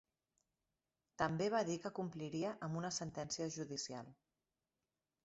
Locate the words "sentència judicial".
2.97-4.11